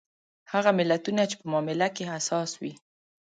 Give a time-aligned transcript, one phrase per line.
[0.51, 2.73] هغه ملتونه چې په معامله کې حساس وي.